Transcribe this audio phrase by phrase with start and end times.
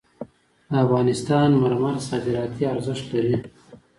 [0.69, 3.37] د افغانستان مرمر صادراتي ارزښت لري